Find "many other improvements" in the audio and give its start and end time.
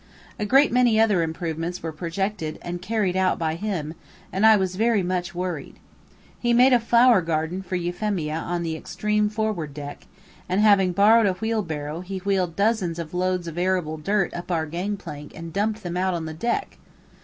0.71-1.83